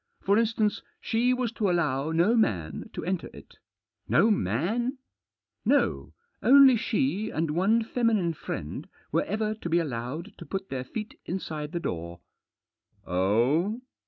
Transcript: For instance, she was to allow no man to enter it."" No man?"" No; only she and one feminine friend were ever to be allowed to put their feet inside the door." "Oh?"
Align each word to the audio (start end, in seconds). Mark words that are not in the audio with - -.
For 0.23 0.39
instance, 0.39 0.81
she 0.99 1.31
was 1.31 1.51
to 1.51 1.69
allow 1.69 2.11
no 2.11 2.35
man 2.35 2.89
to 2.93 3.05
enter 3.05 3.29
it."" 3.35 3.59
No 4.17 4.31
man?"" 4.31 4.97
No; 5.77 6.15
only 6.41 6.75
she 6.75 7.29
and 7.29 7.51
one 7.51 7.83
feminine 7.83 8.33
friend 8.33 8.89
were 9.11 9.25
ever 9.25 9.53
to 9.53 9.69
be 9.69 9.77
allowed 9.77 10.35
to 10.39 10.45
put 10.47 10.69
their 10.69 10.83
feet 10.83 11.19
inside 11.27 11.71
the 11.71 11.79
door." 11.79 12.19
"Oh?" 13.05 13.79